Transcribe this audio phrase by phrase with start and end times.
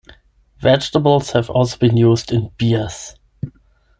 [0.59, 3.13] Vegetables have also been used in beers.